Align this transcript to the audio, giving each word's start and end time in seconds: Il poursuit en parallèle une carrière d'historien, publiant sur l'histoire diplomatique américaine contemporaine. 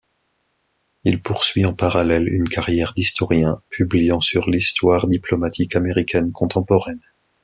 Il 1.03 1.21
poursuit 1.21 1.63
en 1.63 1.75
parallèle 1.75 2.27
une 2.27 2.49
carrière 2.49 2.93
d'historien, 2.95 3.61
publiant 3.69 4.19
sur 4.19 4.49
l'histoire 4.49 5.07
diplomatique 5.07 5.75
américaine 5.75 6.31
contemporaine. 6.31 7.01